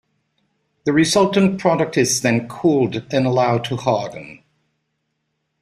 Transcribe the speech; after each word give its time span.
The 0.85 0.93
resultant 0.93 1.59
product 1.59 1.95
is 1.95 2.21
then 2.23 2.47
cooled 2.47 3.13
and 3.13 3.27
allowed 3.27 3.65
to 3.65 3.75
harden. 3.75 4.43